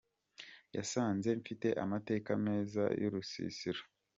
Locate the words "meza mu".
2.45-3.07